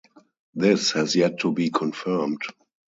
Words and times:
This 0.55 0.93
has 0.93 1.15
yet 1.15 1.41
to 1.41 1.51
be 1.53 1.69
confirmed. 1.69 2.41